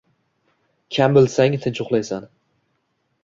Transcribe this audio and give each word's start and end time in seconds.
kam 0.95 1.17
bilsang, 1.17 1.57
tinch 1.65 1.81
uxlaysan. 1.85 2.27